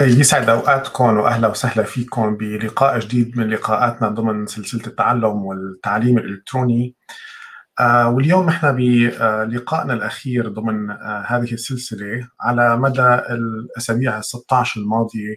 [0.00, 6.94] يسعد أوقاتكم وأهلا وسهلا فيكم بلقاء جديد من لقاءاتنا ضمن سلسلة التعلم والتعليم الإلكتروني.
[7.80, 15.34] آه واليوم نحن بلقائنا الأخير ضمن آه هذه السلسلة على مدى الأسابيع ال 16 الماضية.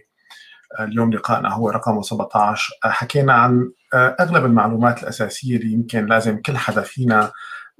[0.78, 6.42] آه اليوم لقائنا هو رقم 17 آه، حكينا عن أغلب المعلومات الأساسية اللي يمكن لازم
[6.42, 7.32] كل حدا فينا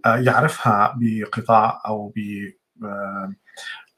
[0.07, 2.21] يعرفها بقطاع أو ب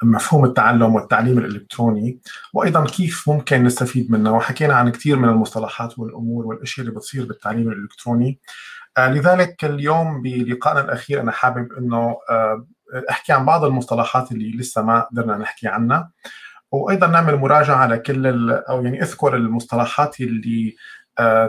[0.04, 2.18] مفهوم التعلم والتعليم الإلكتروني
[2.52, 7.68] وأيضا كيف ممكن نستفيد منه وحكينا عن كثير من المصطلحات والأمور والأشياء اللي بتصير بالتعليم
[7.68, 8.38] الإلكتروني.
[8.96, 12.66] آه لذلك اليوم بلقائنا الأخير أنا حابب إنه آه
[13.10, 16.10] أحكي عن بعض المصطلحات اللي لسه ما قدرنا نحكي عنها.
[16.72, 20.76] وأيضا نعمل مراجعة على كل أو يعني أذكر المصطلحات اللي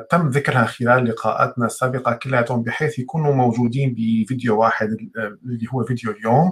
[0.10, 6.12] تم ذكرها خلال لقاءاتنا السابقة كلياتهم بحيث يكونوا موجودين بفيديو واحد آه، اللي هو فيديو
[6.12, 6.52] اليوم.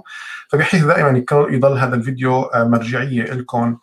[0.50, 3.78] فبحيث دائما يضل هذا الفيديو آه، مرجعية لكم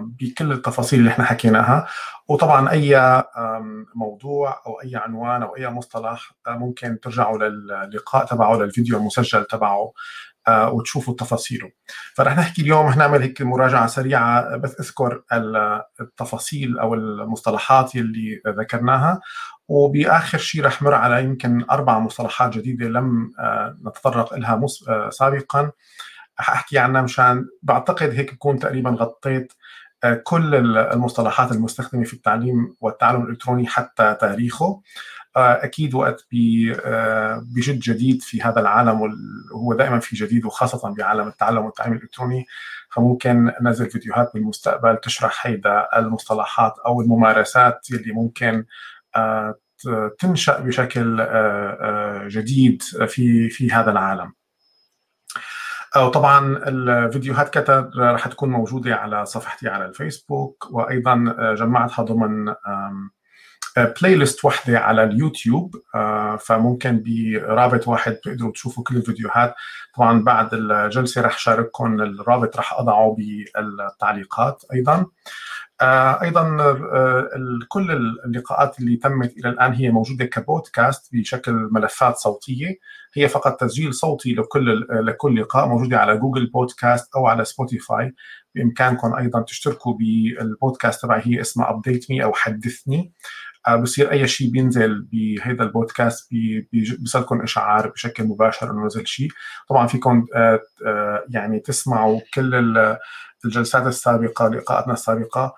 [0.00, 1.86] بكل التفاصيل اللي إحنا حكيناها.
[2.28, 3.22] وطبعا أي
[3.94, 9.78] موضوع أو أي عنوان أو أي مصطلح ممكن ترجعوا للقاء تبعه للفيديو المسجل تبعه.
[9.78, 9.92] آه،
[10.48, 11.70] وتشوفوا تفاصيله.
[12.14, 14.56] فرح نحكي اليوم رح نعمل هيك مراجعة سريعة.
[14.56, 15.22] بس أذكر
[16.00, 19.20] التفاصيل أو المصطلحات اللي ذكرناها.
[19.68, 25.70] وبآخر شيء رح مر على يمكن أربع مصطلحات جديدة لم آه، نتطرق لها آه، سابقا.
[26.40, 29.52] أحكي عنها مشان بعتقد هيك بكون تقريبا غطيت
[30.22, 34.64] كل المصطلحات المستخدمة في التعليم والتعلم الإلكتروني حتى تاريخه.
[34.64, 34.82] آه،
[35.36, 36.26] أكيد وقت
[36.84, 39.00] آه، بجد جديد في هذا العالم
[39.54, 42.46] وهو دائما في جديد وخاصة بعالم التعلم والتعليم الإلكتروني
[42.90, 48.64] فممكن ننزل فيديوهات بالمستقبل تشرح هيدا المصطلحات أو الممارسات اللي ممكن
[49.16, 49.54] آه،
[50.18, 51.26] تنشأ بشكل
[52.28, 54.32] جديد في في هذا العالم.
[55.96, 61.14] وطبعا الفيديوهات كتر رح تكون موجودة على صفحتي على الفيسبوك وأيضا
[61.54, 62.54] جمعتها ضمن
[63.78, 69.54] بلاي ليست وحدة على اليوتيوب آه، فممكن برابط واحد تقدروا تشوفوا كل الفيديوهات.
[69.96, 75.06] طبعا بعد الجلسة رح شارككم الرابط رح أضعه بالتعليقات أيضا.
[75.80, 77.28] آه، أيضا آه،
[77.68, 77.90] كل
[78.24, 82.78] اللقاءات اللي تمت إلى الآن هي موجودة كبودكاست بشكل ملفات صوتية.
[83.14, 88.14] هي فقط تسجيل صوتي لكل لكل لقاء موجودة على Google Podcast أو على Spotify.
[88.54, 92.98] بإمكانكم أيضا تشتركوا بالبودكاست تبعي هي اسمها Update Me أو حدثني.
[92.98, 93.10] آه،
[93.68, 96.28] بصير أي شيء بينزل بهذا البودكاست
[96.72, 99.28] بيصلكم إشعار بشكل مباشر إنه نزل شيء
[99.68, 102.54] طبعا فيكم آه، آه، يعني تسمعوا كل
[103.44, 105.54] الجلسات السابقة لقاءاتنا السابقة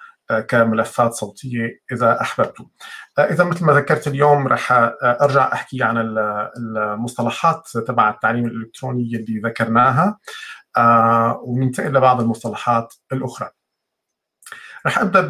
[0.49, 2.65] كملفات صوتية إذا أحببتوا.
[3.19, 5.97] إذا مثل ما ذكرت اليوم رح أرجع أحكي عن
[6.57, 10.19] المصطلحات تبع التعليم الإلكتروني اللي ذكرناها
[11.43, 13.51] وننتقل لبعض المصطلحات الأخرى.
[14.87, 15.21] رح أبدأ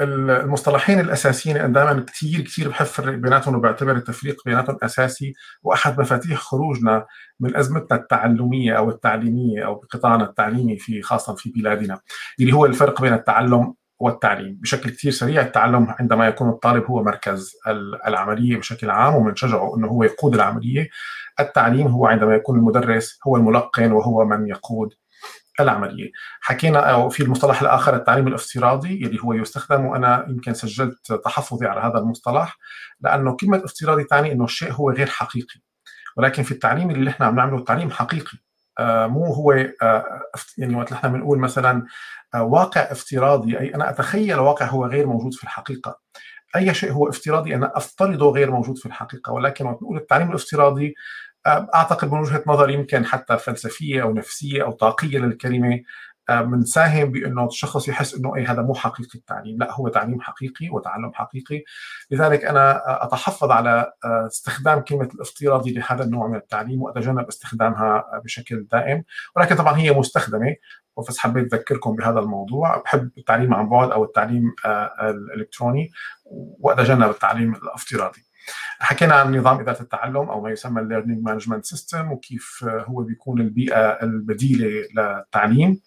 [0.00, 7.06] بالمصطلحين الأساسيين أنا دائما كثير كثير بحب بيناتهم وبعتبر التفريق بيناتهم أساسي وأحد مفاتيح خروجنا
[7.40, 12.00] من أزمتنا التعلمية أو التعليمية أو بقطاعنا التعليمي في خاصة في بلادنا
[12.40, 14.58] اللي هو الفرق بين التعلم والتعليم.
[14.60, 17.52] بشكل كثير سريع التعلم عندما يكون الطالب هو مركز
[18.06, 20.88] العملية بشكل عام ومنشجعه إنه هو يقود العملية
[21.40, 24.94] التعليم هو عندما يكون المدرس هو الملقن وهو من يقود
[25.60, 26.10] العملية.
[26.40, 31.80] حكينا أو في المصطلح الآخر التعليم الافتراضي اللي هو يستخدم وأنا يمكن سجلت تحفظي على
[31.80, 32.58] هذا المصطلح
[33.00, 35.60] لأنه كلمة افتراضي تعني إنه الشيء هو غير حقيقي.
[36.16, 38.38] ولكن في التعليم اللي إحنا عم نعمله التعليم حقيقي.
[38.78, 39.52] آه مو هو
[39.82, 40.22] آه
[40.58, 41.86] يعني وقت نحن بنقول مثلا
[42.34, 45.98] آه واقع افتراضي أي أنا أتخيل واقع هو غير موجود في الحقيقة.
[46.56, 49.32] أي شيء هو افتراضي أنا أفترضه غير موجود في الحقيقة.
[49.32, 50.94] ولكن وقت نقول التعليم الافتراضي
[51.46, 55.80] أعتقد من وجهة نظر يمكن حتى فلسفية أو نفسية أو طاقية للكلمة
[56.30, 61.12] بنساهم بأنه الشخص يحس إنه اي هذا مو حقيقي التعليم، لا هو تعليم حقيقي وتعلم
[61.14, 61.62] حقيقي،
[62.10, 69.04] لذلك أنا أتحفظ على استخدام كلمة الافتراضي لهذا النوع من التعليم وأتجنب استخدامها بشكل دائم،
[69.36, 70.54] ولكن طبعا هي مستخدمة
[71.08, 74.54] بس حبيت أذكركم بهذا الموضوع، بحب التعليم عن بعد أو التعليم
[75.00, 75.90] الإلكتروني
[76.60, 78.22] وأتجنب التعليم الافتراضي.
[78.78, 83.40] حكينا عن نظام إدارة التعلم أو ما يسمى ال learning management system وكيف هو بيكون
[83.40, 85.80] البيئة البديلة للتعليم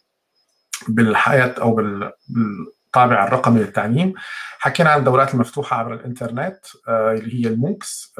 [0.88, 4.14] بالحياة أو بالطابع الرقمي للتعليم.
[4.60, 8.14] حكينا عن الدورات المفتوحة عبر الإنترنت آه، اللي هي ال MOOCs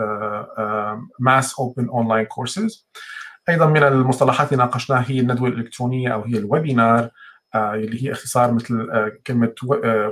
[1.20, 2.88] Massive Open Online Courses
[3.50, 7.10] أيضا من المصطلحات اللي ناقشناها هي الندوة الإلكترونية أو هي ال webinar
[7.56, 9.54] آه، اللي هي اختصار مثل آه، كلمة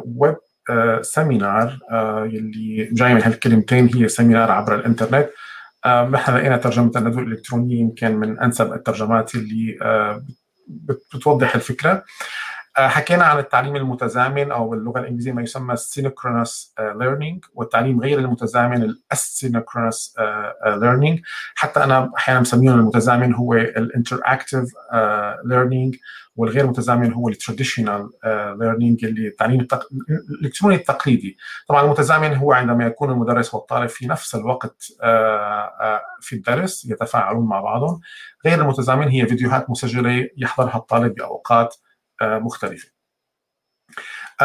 [0.06, 0.36] web
[1.02, 5.30] seminar آه، يلي جاي من هالكلمتين هي seminar عبر الإنترنت.
[5.86, 10.26] نحن لقينا ترجمة الندوه الإلكترونية يمكن من أنسب الترجمات اللي آه،
[11.14, 12.04] بتوضح الفكرة.
[12.76, 18.94] حكينا عن التعليم المتزامن أو باللغة الإنجليزية ما يسمى synchronous learning والتعليم غير المتزامن ال
[18.94, 20.16] asynchronous
[20.66, 21.20] learning
[21.56, 24.64] حتى أنا أحيانا بسميهم المتزامن هو ال interactive
[25.46, 25.96] learning
[26.36, 28.10] والغير متزامن هو ال traditional
[28.60, 29.88] learning اللي التعليم التق...
[30.30, 31.38] الإلكتروني التقليدي.
[31.68, 34.84] طبعا المتزامن هو عندما يكون المدرس والطالب في نفس الوقت
[36.22, 38.00] في الدرس يتفاعلون مع بعضهم.
[38.46, 41.76] غير المتزامن هي فيديوهات مسجلة يحضرها الطالب بأوقات
[42.22, 42.90] مختلفة.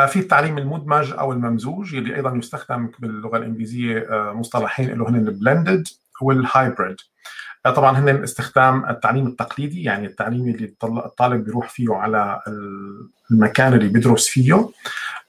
[0.09, 5.89] في التعليم المدمج أو الممزوج اللي أيضا يستخدم باللغة الإنجليزية مصطلحين اللي هن ال blended
[6.23, 6.97] وال hybrid.
[7.65, 12.43] طبعا هن استخدام التعليم التقليدي يعني التعليم اللي الطالب بيروح فيه على
[13.31, 14.69] المكان اللي بيدرس فيه.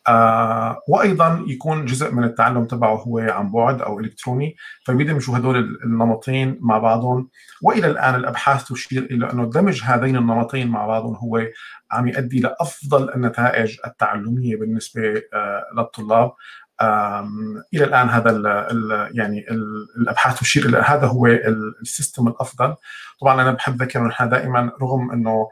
[0.07, 4.55] آه وأيضا يكون جزء من التعلم تبعه هو عن بعد أو إلكتروني
[4.85, 7.29] فبيدمجوا هدول النمطين مع بعضهم.
[7.61, 11.45] وإلى الآن الأبحاث تشير إلى أنه دمج هذين النمطين مع بعضهم هو
[11.91, 16.31] عم يؤدي لأفضل النتائج التعلمية بالنسبة آه للطلاب.
[17.73, 21.27] إلى الآن هذا ال ال يعني ال الأبحاث تشير إلى هذا هو
[21.81, 22.75] ال system الأفضل.
[23.21, 25.49] طبعا أنا بحب ذكر نحن دائما رغم إنه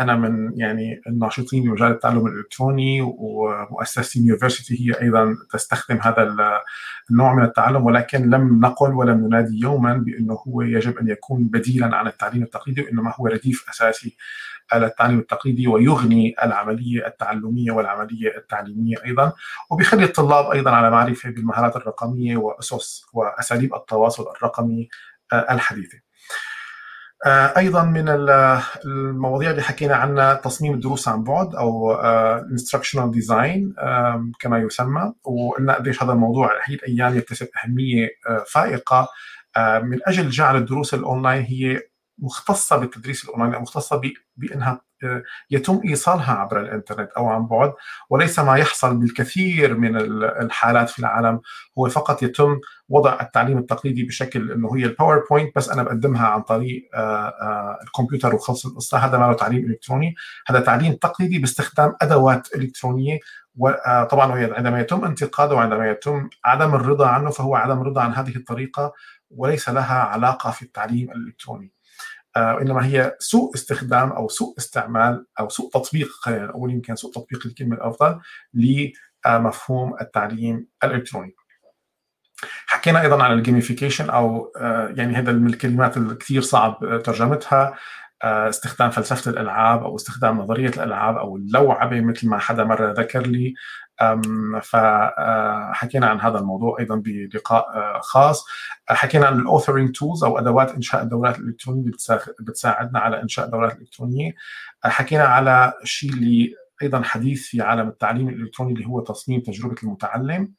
[0.00, 6.36] أنا من يعني الناشطين بمجال التعلم الإلكتروني ومؤسسة university هي أيضا تستخدم هذا
[7.10, 11.96] النوع من التعلم ولكن لم نقل ولم ننادي يوما بأنه هو يجب أن يكون بديلا
[11.96, 14.16] عن التعليم التقليدي وإنما هو رديف أساسي
[14.72, 19.32] على التعليم التقليدي ويغني العملية التعلمية والعملية التعليمية أيضا
[19.70, 24.88] وبيخلي الطلاب أيضا على معرفة بالمهارات الرقمية وأسس وأساليب التواصل الرقمي
[25.32, 26.03] الحديثة.
[27.26, 28.08] أيضا من
[28.84, 31.96] المواضيع اللي حكينا عنها تصميم الدروس عن بعد أو
[32.56, 33.74] instructional design
[34.40, 35.12] كما يسمى.
[35.24, 38.08] وقلنا قديش هذا الموضوع هي الأيام يكتسب أهمية
[38.46, 39.08] فائقة.
[39.82, 41.80] من أجل جعل الدروس الأونلاين هي
[42.18, 44.00] مختصة بالتدريس الأونلاين مختصة
[44.36, 44.80] بأنها
[45.50, 47.72] يتم إيصالها عبر الإنترنت أو عن بعد
[48.10, 51.40] وليس ما يحصل بالكثير من الحالات في العالم.
[51.78, 56.42] هو فقط يتم وضع التعليم التقليدي بشكل إنه هي ال PowerPoint بس أنا بقدمها عن
[56.42, 56.90] طريق
[57.82, 58.98] الكمبيوتر وخلص القصة.
[58.98, 60.14] هذا ما له تعليم إلكتروني.
[60.46, 63.18] هذا تعليم تقليدي باستخدام أدوات إلكترونية
[63.56, 68.92] وطبعا عندما يتم انتقاده وعندما يتم عدم الرضا عنه فهو عدم الرضا عن هذه الطريقة
[69.30, 71.72] وليس لها علاقة في التعليم الإلكتروني.
[72.36, 77.46] وانما هي سوء استخدام أو سوء استعمال أو سوء تطبيق خلينا نقول يمكن سوء تطبيق
[77.46, 78.20] الكلمة الأفضل
[78.54, 81.34] لمفهوم التعليم الإلكتروني.
[82.66, 84.52] حكينا أيضا عن الجيميفيكيشن أو
[84.96, 87.74] يعني هذا من الكلمات اللي كثير صعب ترجمتها
[88.24, 93.54] استخدام فلسفة الألعاب أو استخدام نظرية الألعاب أو اللوعبه مثل ما حدا مرة ذكر لي
[94.62, 98.46] فحكينا عن هذا الموضوع أيضا بلقاء خاص.
[98.88, 101.92] حكينا عن ال authoring tools أو أدوات إنشاء الدورات الإلكترونية اللي
[102.40, 104.34] بتساعدنا على إنشاء دورات الإلكترونية.
[104.84, 110.52] حكينا على شيء اللي أيضا حديث في عالم التعليم الإلكتروني اللي هو تصميم تجربة المتعلم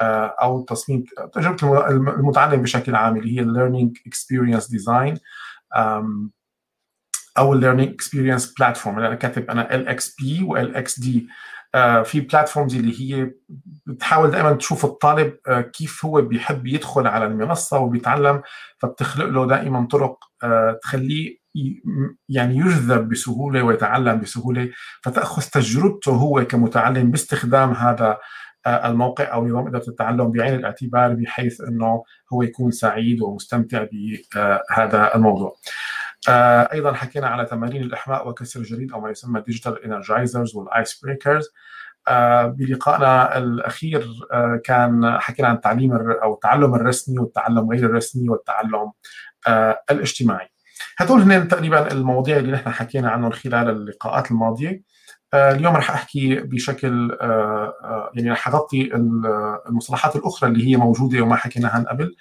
[0.00, 5.18] أو تصميم تجربة المتعلم بشكل عام اللي هي ال learning experience design
[7.38, 11.28] أو ال learning experience platform أنا كاتب أنا LXP و LXD
[12.04, 13.30] في platforms اللي هي
[13.86, 15.36] بتحاول دائما تشوف الطالب
[15.72, 18.42] كيف هو بيحب يدخل على المنصة وبيتعلم
[18.78, 20.18] فبتخلق له دائما طرق
[20.82, 21.36] تخليه
[22.28, 24.70] يعني يجذب بسهولة ويتعلم بسهولة
[25.02, 28.18] فتأخذ تجربته هو كمتعلم باستخدام هذا
[28.66, 35.56] الموقع أو نظام إدارة التعلم بعين الاعتبار بحيث إنه هو يكون سعيد ومستمتع بهذا الموضوع.
[36.28, 41.48] أيضا حكينا على تمارين الإحماء وكسر الجليد أو ما يسمى digital energizers وال ice breakers
[42.44, 44.08] بلقائنا الأخير
[44.64, 48.92] كان حكينا عن التعليم أو التعلم الرسمي والتعلم غير الرسمي والتعلم
[49.90, 50.48] الاجتماعي.
[50.98, 54.82] هدول هن تقريبا المواضيع اللي نحن حكينا عنهم خلال اللقاءات الماضية.
[55.34, 57.18] اليوم رح أحكي بشكل
[58.14, 58.94] يعني رح أغطي
[59.68, 62.16] المصطلحات الأخرى اللي هي موجودة وما حكينا عنها قبل.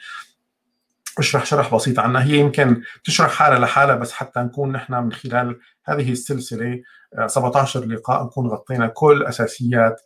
[1.20, 2.24] اشرح شرح بسيط عنها.
[2.24, 6.82] هي يمكن تشرح حالة لحالة بس حتى نكون نحن من خلال هذه السلسلة
[7.28, 10.02] 17 لقاء نكون غطينا كل أساسيات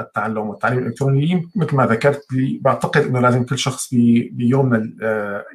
[0.00, 1.50] التعلم والتعليم الإلكتروني.
[1.56, 2.26] مثل ما ذكرت
[2.60, 3.94] بعتقد إنه لازم كل شخص
[4.30, 4.92] بيومنا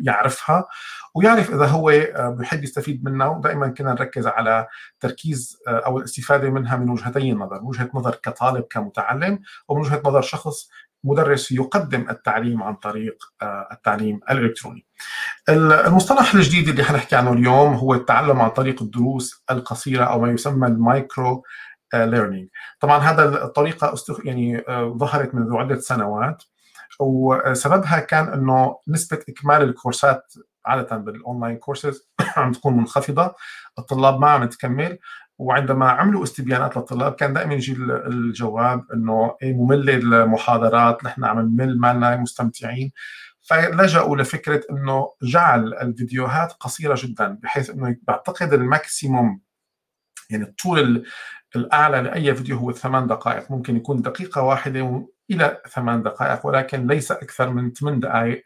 [0.01, 0.67] يعرفها
[1.15, 3.27] ويعرف إذا هو بحب يستفيد منها.
[3.27, 4.67] ودائما كنا نركز على
[4.99, 10.69] تركيز أو الاستفادة منها من وجهتي النظر، وجهة نظر كطالب كمتعلم ومن وجهة نظر شخص
[11.03, 13.23] مدرس يقدم التعليم عن طريق
[13.71, 14.85] التعليم الإلكتروني.
[15.49, 20.67] المصطلح الجديد اللي حنحكي عنه اليوم هو التعلم عن طريق الدروس القصيرة أو ما يسمى
[20.67, 21.43] ال micro
[21.93, 22.49] learning.
[22.79, 23.93] طبعا هذا الطريقة
[24.25, 24.63] يعني
[24.97, 26.43] ظهرت منذ عدة سنوات
[26.99, 30.33] وسببها كان إنه نسبة إكمال الكورسات
[30.65, 33.35] عادة بال online courses عم تكون منخفضة،
[33.79, 34.99] الطلاب ما عم تكمل
[35.41, 37.73] وعندما عملوا استبيانات للطلاب كان دائما يجي
[38.07, 42.91] الجواب إنه إيه مملة المحاضرات نحن عم نمل ما لنا مستمتعين.
[43.41, 49.41] فلجأوا لفكرة إنه جعل الفيديوهات قصيرة جدا بحيث إنه بعتقد ال maximum
[50.29, 51.05] يعني الطول
[51.55, 57.11] الأعلى لأي فيديو هو ثمان دقائق ممكن يكون دقيقة واحدة إلى ثمان دقائق ولكن ليس
[57.11, 58.43] أكثر من ثمان دقائق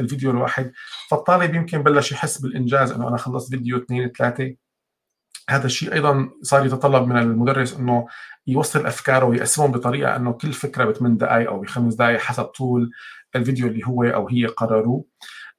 [0.00, 0.72] الفيديو الواحد.
[1.10, 4.65] فالطالب يمكن بلش يحس بالإنجاز إنه أنا خلصت فيديو اثنين ثلاثة.
[5.50, 8.06] هذا الشيء أيضا صار يتطلب من المدرس إنه
[8.46, 12.90] يوصل أفكاره ويقسمهم بطريقة إنه كل فكرة بثمان دقائق أو بخمس دقائق حسب طول
[13.36, 15.04] الفيديو اللي هو أو هي قرروه.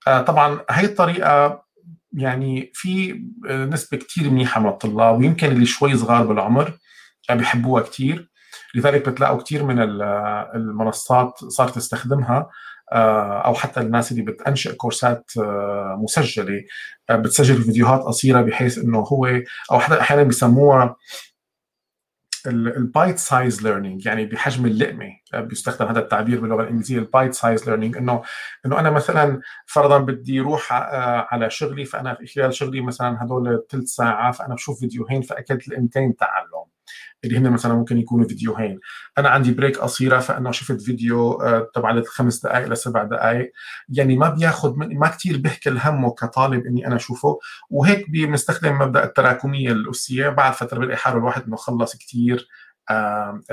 [0.08, 1.63] آه طبعا هي الطريقة
[2.13, 6.77] يعني في نسبة كثير منيحة من الطلاب ويمكن اللي شوي صغار بالعمر
[7.32, 8.29] بيحبوها كثير
[8.75, 9.79] لذلك بتلاقوا كثير من
[10.56, 12.38] المنصات صارت تستخدمها.
[12.38, 12.50] آه،
[12.94, 16.63] أو حتى الناس اللي بتنشئ كورسات آه، مسجلة
[17.10, 19.25] آه، بتسجل فيديوهات قصيرة بحيث إنه هو
[19.72, 20.96] أو حتى أحيانا بيسموها
[22.48, 27.70] ال bite size learning يعني بحجم اللقمة بيستخدم هذا التعبير باللغة الإنجليزية ال bite size
[27.70, 28.24] learning إنه
[28.65, 30.67] إنه أنا مثلا فرضا بدي أروح
[31.34, 36.77] على شغلي فأنا خلال شغلي مثلا هدول ثلث ساعة فأنا بشوف فيديوهين فأكلت الانتين تعلم
[37.24, 38.79] اللي هن مثلا ممكن يكونوا فيديوهين.
[39.17, 43.51] أنا عندي بريك قصيرة فانه شفت فيديو آه، تبع الخمس دقائق لسبع دقائق
[43.89, 47.39] يعني ما بياخذ من ما كثير بيحكي همه كطالب إني أنا أشوفه.
[47.70, 50.29] وهيك بنستخدم مبدأ التراكمية الأسية.
[50.29, 52.48] بعد فترة بيلاقي حاله الواحد إنه خلص كثير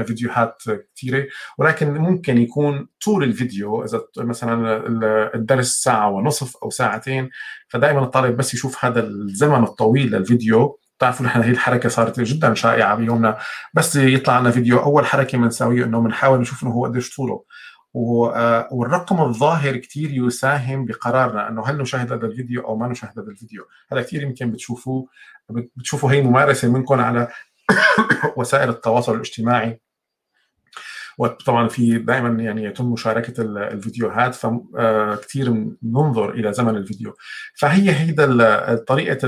[0.06, 0.62] فيديوهات
[0.96, 1.26] كثيره
[1.58, 4.86] ولكن ممكن يكون طول الفيديو إذا مثلا
[5.34, 7.30] الدرس ساعة ونصف أو ساعتين
[7.68, 10.78] فدائما الطالب بس يشوف هذا الزمن الطويل للفيديو.
[10.98, 13.38] بتعرفوا نحن هي الحركة صارت جدا شائعة بيومنا.
[13.74, 17.44] بس يطلع لنا فيديو أول حركة بنساويه إنه بنحاول نشوف إنه هو قديش طوله.
[17.96, 23.30] آه، والرقم الظاهر كثير يساهم بقرارنا إنه هل نشاهد هذا الفيديو أو ما نشاهد هذا
[23.30, 23.64] الفيديو.
[23.92, 25.06] هذا كثير يمكن بتشوفوه
[25.76, 27.28] بتشوفوا هي ممارسة منكم على
[28.36, 29.80] وسائل التواصل الاجتماعي.
[31.18, 37.16] وطبعا في دائما يعني يتم مشاركة الفيديوهات فكثير آه، ننظر إلى زمن الفيديو.
[37.54, 39.18] فهي هيدا طريقة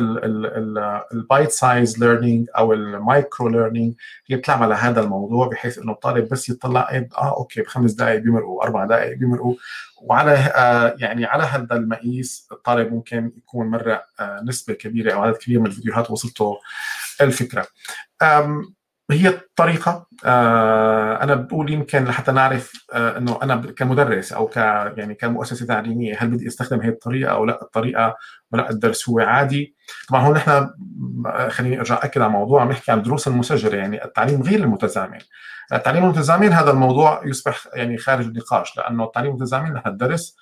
[1.12, 3.95] ال bite size learning أو ال micro learning
[4.26, 8.21] هي بتلعب على هذا الموضوع بحيث إنه الطالب بس يطلع إيه، آه okay بخمس دقائق
[8.21, 9.55] بيمرقوا أربع دقائق بيمرقوا.
[10.02, 15.37] وعلى آه يعني على هذا المقياس الطالب ممكن يكون مرق آه نسبة كبيرة أو عدد
[15.37, 16.59] كبير من الفيديوهات وصلته
[17.21, 17.66] الفكرة.
[19.10, 20.06] هي الطريقة.
[20.25, 26.16] آه أنا بقول يمكن لحتى نعرف آه إنه أنا كمدرس أو ك يعني كمؤسسة تعليمية
[26.18, 28.16] هل بدي أستخدم هي الطريقة أو لا؟ الطريقة
[28.52, 29.76] ولا الدرس هو عادي.
[30.08, 30.70] طبعا هون نحن
[31.50, 33.76] خليني أرجع اكد على موضوع عم نحكي عن الدروس المسجلة.
[33.76, 35.18] يعني التعليم غير المتزامن.
[35.72, 40.36] التعليم المتزامن هذا الموضوع يصبح يعني خارج النقاش لأنه التعليم المتزامن نحن الدرس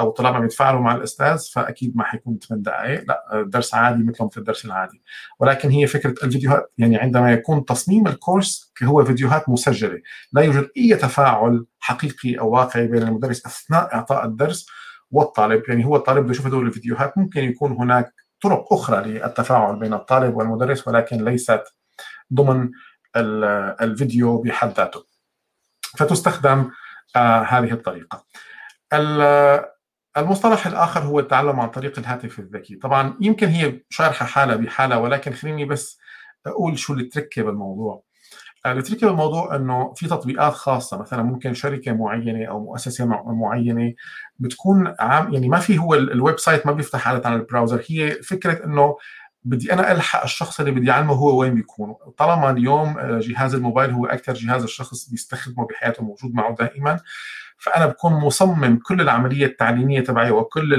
[0.00, 4.24] أو الطلاب عم يتفاعلوا مع الأستاذ فأكيد ما حيكون 8 دقائق لا درس عادي مثل
[4.24, 5.02] مثل الدرس العادي.
[5.38, 10.00] ولكن هي فكرة الفيديوهات يعني عندما يكون تصميم الكورس هو فيديوهات مسجلة
[10.32, 14.66] لا يوجد أي تفاعل حقيقي أو واقعي بين المدرس أثناء إعطاء الدرس
[15.10, 15.62] والطالب.
[15.68, 20.36] يعني هو الطالب بده يشوف هدول الفيديوهات ممكن يكون هناك طرق أخرى للتفاعل بين الطالب
[20.36, 21.62] والمدرس ولكن ليست
[22.34, 22.70] ضمن
[23.16, 25.04] الفيديو بحد ذاته.
[25.96, 26.70] فتستخدم
[27.16, 28.24] آه هذه الطريقة.
[30.16, 32.76] المصطلح الآخر هو التعلم عن طريق الهاتف الذكي.
[32.76, 35.98] طبعا يمكن هي شارحة حالة بحالة ولكن خليني بس
[36.46, 38.02] أقول شو ال trick بالموضوع
[38.66, 43.94] ال trick بالموضوع أنه في تطبيقات خاصة مثلا ممكن شركة معينة أو مؤسسة معينة
[44.38, 48.10] بتكون عام يعني ما في هو ال website ما بيفتح عادة على ال browser هي
[48.22, 48.96] فكرة أنه
[49.44, 51.94] بدي أنا ألحق الشخص اللي بدي أعلمه هو وين بيكون.
[52.16, 57.00] طالما اليوم جهاز الموبايل هو أكثر جهاز الشخص بيستخدمه بحياته موجود معه دائما
[57.60, 60.74] فأنا بكون مصمم كل العملية التعليمية تبعي وكل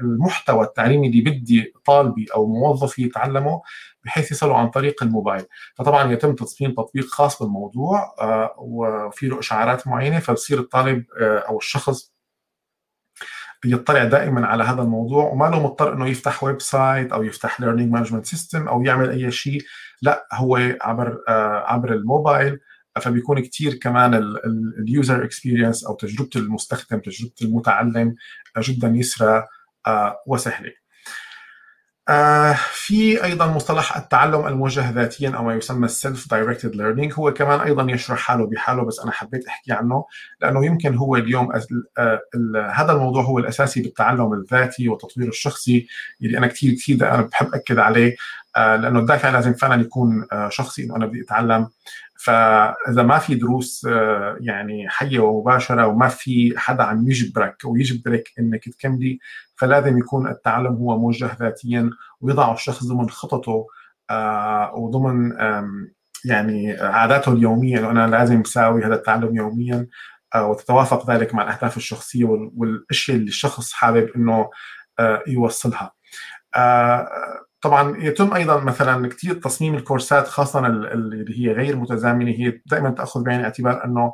[0.00, 3.62] المحتوى التعليمي اللي بدي طالبي أو موظفي يتعلمه
[4.04, 5.44] بحيث يصلوا عن طريق الموبايل.
[5.74, 11.58] فطبعا يتم تصميم تطبيق خاص بالموضوع آه، وفي له إشعارات معينة فبصير الطالب آه، أو
[11.58, 12.15] الشخص
[13.72, 18.26] يطلع دائما على هذا الموضوع وما له مضطر إنه يفتح website أو يفتح learning management
[18.26, 19.62] system أو يعمل أي شيء
[20.02, 22.58] لا هو عبر آه، عبر الموبايل.
[23.00, 24.14] فبيكون كثير كمان
[24.78, 28.14] ال user experience أو تجربة المستخدم تجربة المتعلم
[28.58, 29.44] جدا يسرى
[29.86, 30.72] آه، وسهلة.
[32.08, 37.60] آه في أيضا مصطلح التعلم الموجه ذاتيا أو ما يسمى ال self-directed learning هو كمان
[37.60, 40.04] أيضا يشرح حاله بحاله بس أنا حبيت أحكي عنه
[40.40, 41.48] لأنه يمكن هو اليوم
[41.98, 42.20] آه
[42.74, 45.86] هذا الموضوع هو الأساسي بالتعلم الذاتي والتطوير الشخصي
[46.22, 48.16] اللي أنا كثير كثير أنا بحب أكد عليه
[48.56, 51.68] آه لأنه الدافع لازم فعلا يكون آه شخصي إنه أنا بدي أتعلم.
[52.18, 58.68] فإذا ما في دروس آه، يعني حية ومباشرة وما في حدا عم يجبرك ويجبرك إنك
[58.68, 59.18] تكملي
[59.56, 63.66] فلازم يكون التعلم هو موجه ذاتيا ويضع الشخص ضمن خططه
[64.74, 65.32] وضمن
[66.24, 69.86] يعني عاداته اليومية انه أنا لازم أساوي هذا التعلم يوميا
[70.36, 72.24] وتتوافق ذلك مع الأهداف الشخصية
[72.56, 74.50] والأشياء اللي الشخص حابب إنه
[75.26, 75.92] يوصلها.
[77.66, 83.22] طبعا يتم أيضا مثلا كثير تصميم الكورسات خاصه اللي هي غير متزامنة هي دائما تأخذ
[83.22, 84.12] بعين الاعتبار إنه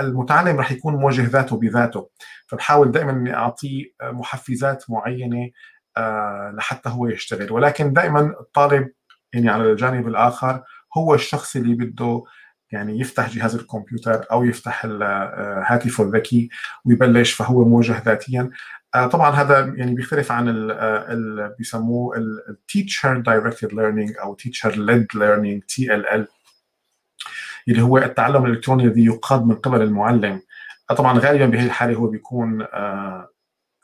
[0.00, 2.10] المتعلم رح يكون موجه ذاته بذاته.
[2.46, 5.50] فبحاول دائما إني أعطيه محفزات معينة
[5.96, 7.52] آه، لحتى هو يشتغل.
[7.52, 8.92] ولكن دائما الطالب
[9.32, 10.62] يعني على الجانب الآخر
[10.96, 12.24] هو الشخص اللي بده
[12.72, 16.48] يعني يفتح جهاز الكمبيوتر أو يفتح آه، هاتفه الذكي
[16.84, 18.50] ويبلش فهو موجه ذاتيا.
[18.94, 22.16] طبعا هذا يعني بيختلف عن ال بيسموه
[22.48, 26.28] ال teacher-directed learning أو teacher-led learning TLL
[27.68, 30.42] اللي هو التعلم الإلكتروني الذي يقاد من قبل المعلم.
[30.96, 33.28] طبعا غالبا بهي الحالة هو بيكون آه،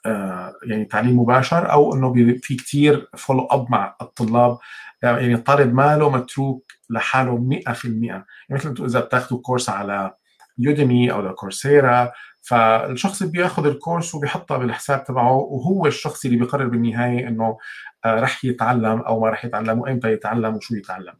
[0.07, 4.59] آه، يعني تعليم مباشر أو إنه في كثير follow up مع الطلاب.
[5.03, 10.15] يعني الطالب ماله متروك لحاله 100% يعني مثل إذا بتاخذوا كورس على
[10.59, 12.13] Udemy أو Coursera
[12.49, 17.59] فالشخص بياخذ الكورس وبيحطها بالحساب تبعه وهو الشخص اللي بيقرر بالنهاية إنه
[18.05, 21.15] آه، رح يتعلم أو ما رح يتعلم وإمتى يتعلم وشو يتعلم.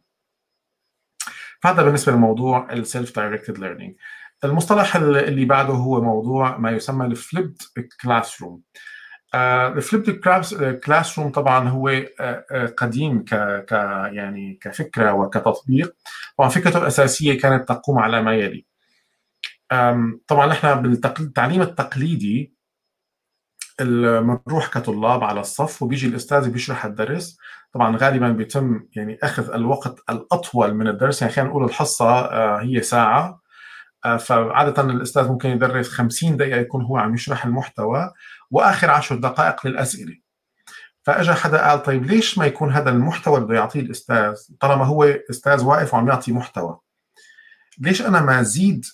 [1.61, 3.95] فهذا بالنسبة لموضوع ال self-directed learning
[4.43, 7.61] المصطلح اللي بعده هو موضوع ما يسمى ال
[8.01, 8.61] flipped classroom
[9.35, 10.09] ال
[10.85, 12.05] flipped classroom طبعا هو آه،
[12.51, 13.71] آه، قديم ك ك
[14.13, 15.95] يعني كفكرة وكتطبيق.
[16.37, 18.68] طبعا فكرته الأساسية كانت تقوم على ما يلي.
[20.27, 22.53] طبعا نحن بالتعليم التقليدي
[23.79, 27.37] بنروح كطلاب على الصف وبيجي الأستاذ بيشرح الدرس.
[27.73, 32.81] طبعا غالبا بيتم يعني أخذ الوقت الأطول من الدرس يعني خلينا نقول الحصة آه، هي
[32.81, 33.41] ساعة.
[34.05, 38.11] آه، فعادة الأستاذ ممكن يدرس 50 دقيقة يكون هو عم يشرح المحتوى
[38.51, 40.15] وآخر 10 دقائق للأسئلة.
[41.03, 45.03] فاجى حدا قال طيب ليش ما يكون هذا المحتوى اللي بده يعطيه الأستاذ؟ طالما هو
[45.03, 46.79] أستاذ واقف وعم يعطي محتوى.
[47.79, 48.85] ليش أنا ما زيد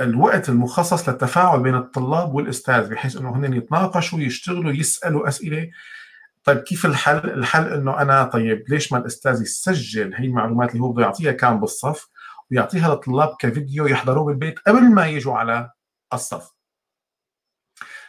[0.00, 5.70] الوقت المخصص للتفاعل بين الطلاب والأستاذ بحيث إنه هن يتناقشوا يشتغلوا يسألوا أسئلة
[6.44, 10.92] طيب كيف الحل؟ الحل إنه أنا طيب ليش ما الأستاذ يسجل هي المعلومات اللي هو
[10.92, 12.08] بده يعطيها كان بالصف
[12.50, 15.70] ويعطيها للطلاب كفيديو يحضروه بالبيت قبل ما يجوا على
[16.12, 16.50] الصف.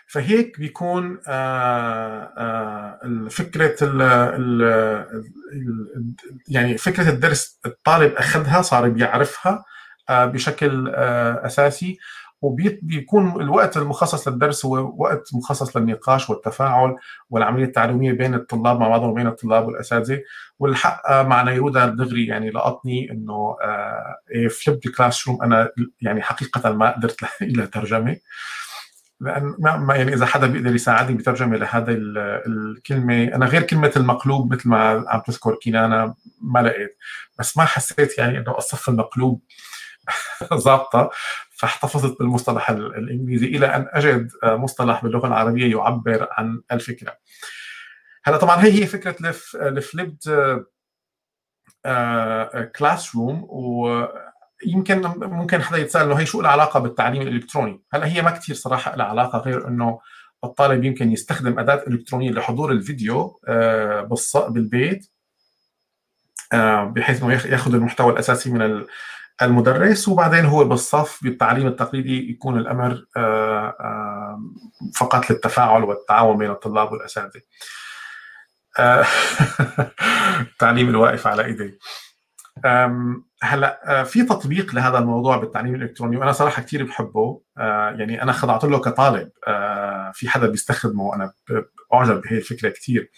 [0.08, 4.62] فهيك بيكون آه، آه، فكرة ال
[6.48, 9.66] يعني فكرة الدرس الطالب أخذها صار بيعرفها
[10.12, 12.00] بشكل آه، أساسي
[12.42, 16.96] وبيكون الوقت المخصص للدرس هو وقت مخصص للنقاش والتفاعل
[17.30, 20.22] والعملية التعليميه بين الطلاب مع بعضهم وبين الطلاب والأساتذة.
[20.60, 23.56] والحق آه، مع نيرودا دغري يعني لقطني إنه
[24.50, 25.70] flipped classroom أنا
[26.02, 28.18] يعني حقيقة ما قدرت إلى ترجمة.
[29.22, 33.24] لأن ما يعني إذا حدا بيقدر يساعدني بترجمة لهذا الكلمة.
[33.24, 36.98] أنا غير كلمة المقلوب مثل ما عم تذكر كينانا ما لقيت.
[37.40, 39.42] بس ما حسيت يعني إنه الصف المقلوب
[40.54, 41.10] ظابطة
[41.52, 47.18] فاحتفظت بالمصطلح الإنجليزي إلى أن أجد مصطلح باللغة العربية يعبر عن الفكرة.
[48.24, 50.18] هلا طبعا هي هي فكرة ال
[52.76, 58.32] flipped classroom ويمكن ممكن حدا يتساءل إنه هي شو العلاقه بالتعليم الإلكتروني؟ هلا هي ما
[58.32, 60.00] كثير صراحة لها علاقة غير إنه
[60.44, 65.12] الطالب يمكن يستخدم أداة إلكترونية لحضور الفيديو آه، بالبيت
[66.54, 68.86] آه، بحيث إنه ياخذ المحتوى الأساسي من
[69.42, 74.42] المدرس وبعدين هو بالصف بالتعليم التقليدي يكون الأمر آه، آه،
[74.96, 77.42] فقط للتفاعل والتعاون بين الطلاب والأساتذة.
[80.52, 81.80] التعليم الواقف على إيدي.
[83.44, 87.42] هلأ في تطبيق لهذا الموضوع بالتعليم الإلكتروني وأنا صراحة كثير بحبه
[87.98, 89.30] يعني أنا خضعت له كطالب
[90.14, 91.34] في حدا بيستخدمه وأنا
[91.94, 93.12] أعجب بهي الفكرة كثير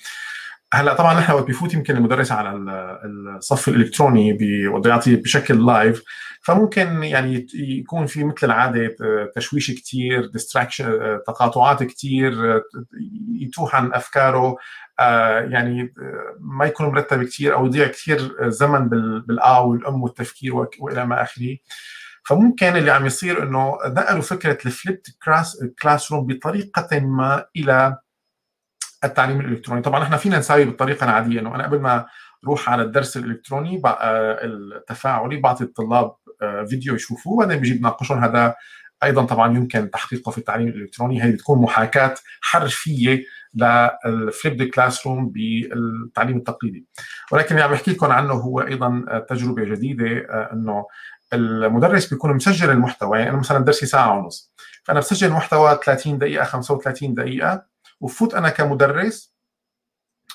[0.73, 2.51] هلا طبعا نحن وقت بفوت يمكن المدرس على
[3.37, 6.03] الصف الإلكتروني بده يعطي بشكل لايف
[6.41, 8.95] فممكن يعني يكون في مثل العادة
[9.35, 12.61] تشويش كثير distraction تقاطعات كثير
[13.41, 14.55] يتوه عن أفكاره.
[15.49, 15.93] يعني
[16.39, 21.57] ما يكون مرتب كثير أو يضيع كثير زمن بالآ والأم والتفكير وإلى ما آخره.
[22.25, 25.07] فممكن اللي عم يصير إنه نقلوا فكرة ال
[25.81, 27.97] flipped classroom بطريقة ما إلى
[29.03, 29.81] التعليم الإلكتروني.
[29.81, 32.05] طبعا إحنا فينا نساوي بالطريقة العادية إنه أنا قبل ما
[32.43, 38.55] أروح على الدرس الإلكتروني آه، التفاعلي بعطي الطلاب آه، فيديو يشوفوه وبعدين بيجي بناقشهم هذا
[39.03, 41.23] أيضا طبعا يمكن تحقيقه في التعليم الإلكتروني.
[41.23, 43.23] هي بتكون محاكاة حرفية
[43.55, 46.85] لل flipped classroom بالتعليم التقليدي.
[47.31, 50.85] ولكن اللي عم بحكي لكم عنه هو أيضا تجربة جديدة آه، إنه
[51.33, 53.17] المدرس بيكون مسجل المحتوى.
[53.17, 58.49] يعني أنا مثلا درسي ساعة ونص فأنا بسجل محتوى 30 دقيقة 35 دقيقة وفوت أنا
[58.49, 59.33] كمدرس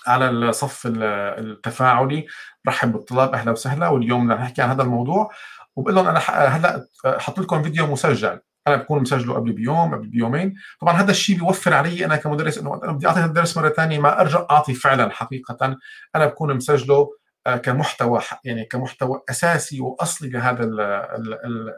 [0.06, 2.26] على الصف التفاعلي.
[2.68, 3.88] رحب بالطلاب أهلا وسهلا.
[3.88, 5.30] واليوم بدنا نحكي عن هذا الموضوع
[5.76, 8.40] وبقول لهم أنا هلأ حط لكم فيديو مسجل.
[8.66, 10.54] أنا بكون مسجله قبل بيوم قبل بيومين.
[10.80, 14.20] طبعا هذا الشيء بيوفر علي أنا كمدرس إنه أنا بدي أعطي الدرس مرة ثانية ما
[14.20, 15.76] أرجع أعطي فعلا حقيقة.
[16.16, 17.08] أنا بكون مسجله آه،
[17.56, 20.70] كمحتوى يعني كمحتوى أساسي وأصلي لهذا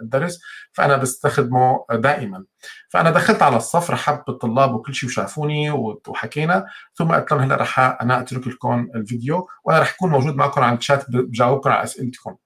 [0.03, 0.41] الدرس
[0.73, 2.45] فأنا بستخدمه دائما.
[2.89, 5.71] فأنا دخلت على الصف رحبت بالطلاب وكل شيء وشافوني
[6.09, 10.63] وحكينا ثم قلت لهم هلا رح أنا أترك لكم الفيديو وأنا رح أكون موجود معكم
[10.63, 12.37] على الشات بجاوبكم على أسئلتكم.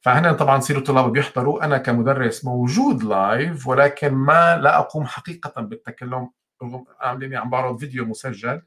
[0.00, 1.64] فهنا طبعا يصيروا الطلاب بيحضروا.
[1.64, 6.30] أنا كمدرس موجود لايف ولكن ما لا أقوم حقيقة بالتكلم
[7.12, 8.62] عم بعرض فيديو مسجل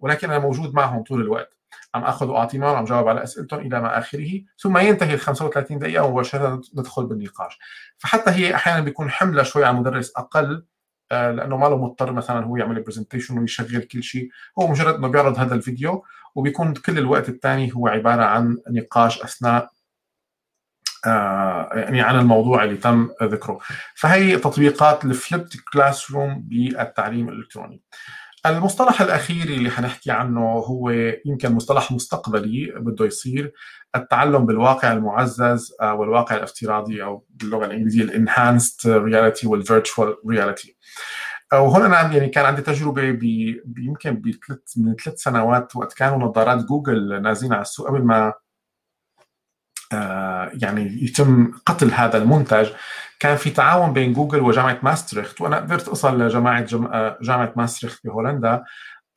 [0.00, 1.61] ولكن أنا موجود معهم طول الوقت.
[1.94, 4.42] عم أخذ وأعطي معهم عم جاوب على اسئلتهم إلى ما آخره.
[4.58, 7.58] ثم ينتهي ال 35 دقيقة ومباشره ندخل بالنقاش.
[7.98, 10.64] فحتى هي أحيانا بيكون حملة شوي على المدرس أقل
[11.12, 14.28] آه، لأنه ما له مضطر مثلا هو يعمل presentation ويشغل كل شيء.
[14.58, 16.04] هو مجرد إنه بيعرض هذا الفيديو
[16.34, 19.70] وبيكون كل الوقت الثاني هو عبارة عن نقاش أثناء
[21.06, 23.58] آه، يعني عن الموضوع اللي تم ذكره.
[23.94, 27.82] فهي تطبيقات ال flipped classroom بالتعليم الإلكتروني.
[28.46, 30.90] المصطلح الأخير اللي حنحكي عنه هو
[31.26, 33.52] يمكن مصطلح مستقبلي بده يصير
[33.96, 40.76] التعلم بالواقع المعزز آه، والواقع الافتراضي أو باللغة الإنجليزية ال enhanced reality وال virtual reality
[41.52, 43.02] وهون أنا يعني كان عندي تجربة
[43.78, 48.32] يمكن بثلاث من ثلاث سنوات وقت كانوا نظارات جوجل نازلين على السوق قبل ما
[49.92, 52.68] آه، يعني يتم قتل هذا المنتج.
[53.22, 58.64] كان في تعاون بين جوجل وجامعة ماستريخت وأنا قدرت أصل لجامعه آه، جامعة ماستريخت بهولندا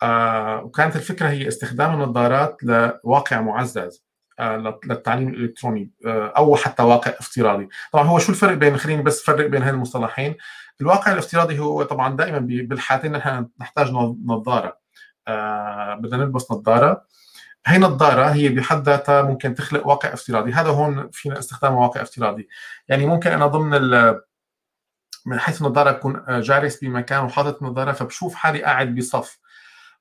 [0.04, 4.06] آه، وكانت الفكرة هي استخدام النظارات لواقع معزز
[4.40, 7.70] للتعليم الإلكتروني أو حتى واقع افتراضي.
[7.92, 10.36] طبعا هو شو الفرق بين خليني بس فرق بين هذه المصطلحين
[10.82, 13.92] الواقع الافتراضي هو طبعا دائما بالحالتين نحن نحتاج
[14.26, 14.78] نظارة
[16.00, 17.06] بدنا نلبس نظارة.
[17.66, 20.52] هي نظارة هي بحد ذاتها ممكن تخلق واقع افتراضي.
[20.52, 22.48] هذا هون فينا استخدام واقع افتراضي.
[22.88, 23.70] يعني ممكن أنا ضمن
[25.26, 29.40] من حيث النظارة أكون جالس بمكان وحاطط نظارة فبشوف حالي قاعد بصف.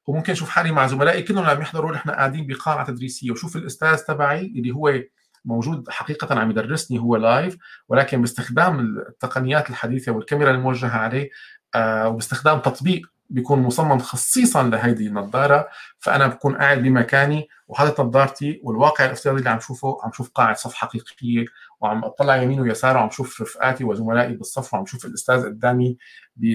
[0.07, 3.31] وممكن أشوف حالي مع زملائي كلهم عم يحضروا نحن قاعدين بقاعة تدريسية.
[3.31, 5.03] وشوف الأستاذ تبعي اللي هو
[5.45, 7.57] موجود حقيقة عم يدرسني هو لايف
[7.89, 11.31] ولكن باستخدام التقنيات الحديثة والكاميرا الموجهة عليه
[11.75, 19.05] آه وباستخدام تطبيق بيكون مصمم خصيصا لهيدي النظارة فأنا بكون قاعد بمكاني وحاطط نظارتي والواقع
[19.05, 21.45] الافتراضي اللي عم شوفه عم شوف قاعه صف حقيقية
[21.81, 25.97] وعم أطلع يمين ويسار وعم شوف رفقاتي وزملائي بالصف وعم شوف الأستاذ قدامي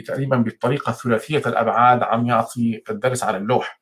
[0.07, 3.81] تقريبا بالطريقة ثلاثية الأبعاد عم يعطي الدرس على اللوح.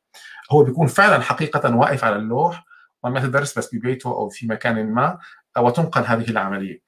[0.51, 2.65] هو بيكون فعلا حقيقة واقف على اللوح
[3.03, 5.17] وعم يدرس بس ببيته أو في مكان ما
[5.57, 6.81] وتنقل هذه العملية.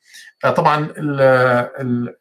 [0.56, 1.22] طبعا ال
[1.82, 2.16] ال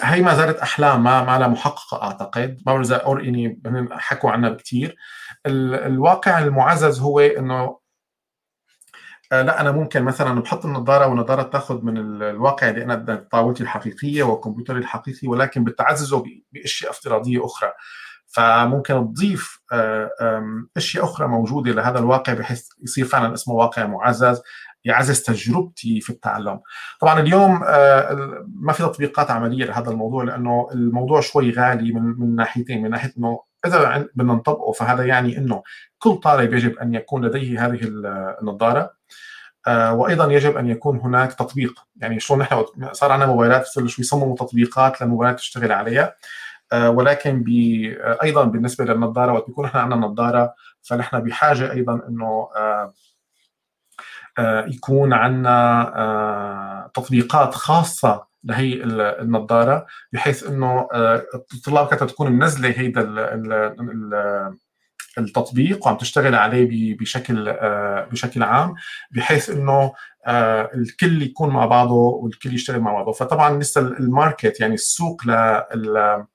[0.00, 2.50] هي ما زالت أحلام ما ما لها محققة أعتقد.
[2.66, 3.60] ما بعرف إذا اور يعني
[3.92, 4.96] حكوا عنها كثير
[5.46, 7.78] الواقع المعزز هو إنه
[9.32, 14.22] آه، لا أنا ممكن مثلا بحط النظارة والنظارة تاخذ من الواقع اللي أنا طاولتي الحقيقية
[14.22, 17.72] وكمبيوتري الحقيقي ولكن بتعززه بأشياء افتراضية أخرى.
[18.26, 20.10] فممكن تضيف آه،
[20.76, 24.42] أشياء أخرى موجودة لهذا الواقع بحيث يصير فعلا اسمه واقع معزز.
[24.86, 26.60] يعزز تجربتي في التعلم.
[27.00, 32.36] طبعا اليوم آه، ما في تطبيقات عملية لهذا الموضوع لأنه الموضوع شوي غالي من من
[32.36, 35.62] ناحيتين من ناحية إنه إذا بدنا نطبقه فهذا يعني إنه
[35.98, 37.78] كل طالب يجب أن يكون لديه هذه
[38.42, 38.90] النظارة.
[39.66, 41.74] آه، وأيضا يجب أن يكون هناك تطبيق.
[41.96, 46.14] يعني شلون نحن صار عندنا موبايلات شو يصمموا تطبيقات للموبايلات تشتغل عليها.
[46.72, 47.44] آه، ولكن
[48.22, 52.48] أيضا بالنسبة للنظارة وقت بيكون نحن عندنا نظارة فنحن بحاجة أيضا إنه
[54.66, 58.82] يكون عندنا آه، تطبيقات خاصة لهي
[59.22, 63.02] النظارة بحيث إنه آه، الطلاب كانت تكون منزلة هيدا
[65.18, 67.56] التطبيق وعم تشتغل عليه بشكل
[68.12, 68.74] بشكل عام
[69.10, 69.92] بحيث إنه
[70.74, 73.12] الكل يكون مع بعضه والكل يشتغل مع بعضه.
[73.12, 76.26] فطبعا لسه الماركت يعني السوق لل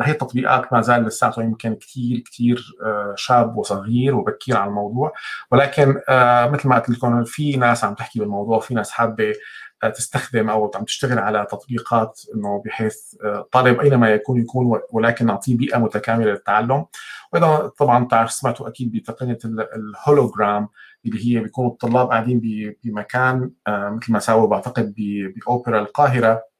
[0.00, 5.12] هي التطبيقات ما زال لساته يمكن كثير كثير آه، شاب وصغير وبكير على الموضوع.
[5.50, 9.32] ولكن آه، مثل ما قلت لكم في ناس عم تحكي بالموضوع في ناس حابة
[9.84, 12.96] آه، تستخدم أو عم تشتغل على تطبيقات إنه بحيث
[13.52, 16.84] طالب أينما يكون يكون ولكن نعطيه بيئة متكاملة للتعلم.
[17.32, 19.38] وأيضا طبعا بتعرف سمعتوا أكيد بتقنية
[19.76, 20.68] الهولوجرام
[21.06, 22.40] اللي هي بيكونوا الطلاب قاعدين
[22.84, 26.32] بمكان مثل ما ساووا بعتقد بأوبرا القاهرة.
[26.32, 26.55] آه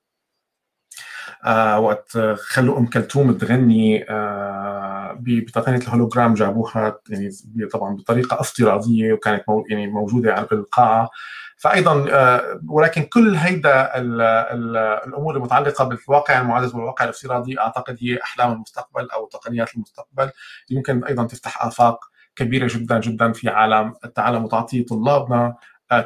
[1.78, 7.30] وقت خلوا أم كلثوم تغني آه بتقنيه الهولوجرام جابوها يعني
[7.72, 11.10] طبعا بطريقة افتراضيه وكانت يعني موجودة بالقاعه
[11.58, 18.22] فايضا آه ولكن كل هيدا ال ال الأمور المتعلقة بالواقع المعزز والواقع الافتراضي أعتقد هي
[18.22, 20.30] أحلام المستقبل أو تقنيات المستقبل
[20.70, 21.98] يمكن أيضا تفتح آفاق
[22.36, 25.54] كبيرة جدا جدا في عالم التعلم وتعطي طلابنا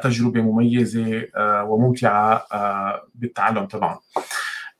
[0.03, 2.45] تجربة مميزة وممتعة
[3.15, 3.99] بالتعلم تبعهم.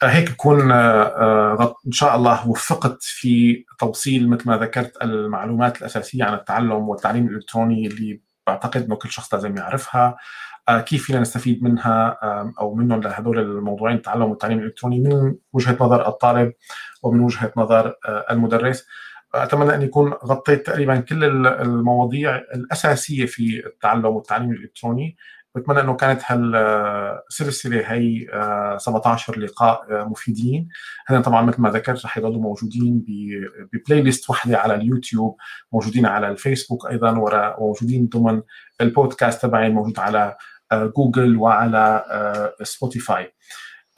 [0.04, 6.90] هيك بكون إن شاء الله وفقت في توصيل مثل ما ذكرت المعلومات الأساسية عن التعلم
[6.90, 10.18] والتعليم الإلكتروني اللي بعتقد إنه كل شخص لازم يعرفها.
[10.70, 12.18] كيف فينا نستفيد منها
[12.60, 16.54] أو منهم لهدول الموضوعين التعلم والتعليم الإلكتروني من وجهة نظر الطالب
[17.04, 17.96] ومن وجهة نظر
[18.32, 18.88] المدرس.
[19.36, 25.18] أتمنى أن يكون غطيت تقريبا كل المواضيع الأساسية في التعلم والتعليم الإلكتروني.
[25.56, 28.28] بتمنى إنه كانت هالسلسله هي
[28.80, 30.70] 17 لقاء مفيدين.
[31.08, 33.06] هن طبعا مثل ما ذكرت رح يضلوا موجودين
[33.74, 35.38] ب playlist وحدة على اليوتيوب
[35.74, 37.12] موجودين على الفيسبوك أيضا
[37.58, 38.42] وموجودين ضمن
[38.82, 40.36] البودكاست تبعي موجود على
[40.74, 42.04] جوجل وعلى
[42.64, 43.34] سبوتيفاي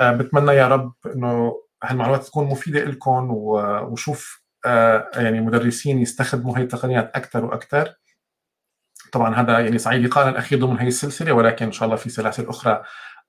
[0.01, 4.43] بتمنى يا رب إنه هالمعلومات تكون مفيدة لكم وشوف
[5.15, 7.93] يعني مدرسين يستخدموا هي التقنيات أكثر وأكثر
[9.13, 12.47] طبعا هذا يعني صعيد لقاءنا الأخير ضمن هي السلسلة ولكن إن شاء الله في سلاسل
[12.47, 12.83] أخرى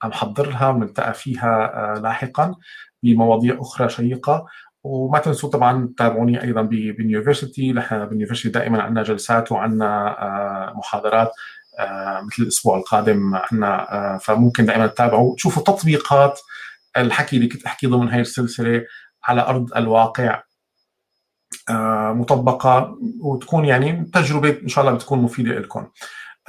[0.05, 2.55] محضر لها بنلتقى فيها لاحقا
[3.03, 4.47] بمواضيع أخرى شيقة.
[4.85, 11.31] وما تنسوا طبعا تتابعوني أيضا بال university نحن بال university دائما عندنا جلسات وعندنا محاضرات
[12.27, 15.37] مثل الأسبوع القادم عندنا فممكن دائما تتابعوا.
[15.37, 16.41] تشوفوا تطبيقات
[16.97, 18.85] الحكي اللي كنت أحكي ضمن هي السلسلة
[19.25, 20.43] على أرض الواقع.
[22.15, 25.87] مطبقة وتكون يعني تجربة إن شاء الله بتكون مفيدة لكم.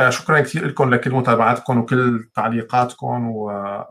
[0.10, 3.32] شكرا كثير لكم لكل متابعاتكم وكل تعليقاتكم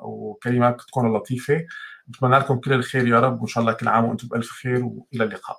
[0.03, 1.61] وكلماتكم اللطيفه
[2.07, 5.25] بتمنى لكم كل الخير يا رب وإن شاء الله كل عام وأنتم بألف خير وإلى
[5.25, 5.59] اللقاء